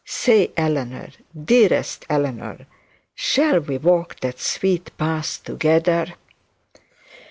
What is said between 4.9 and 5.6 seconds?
path